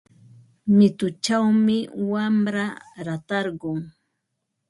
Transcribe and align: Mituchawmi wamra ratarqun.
Mituchawmi 0.77 1.77
wamra 2.11 2.65
ratarqun. 3.05 3.79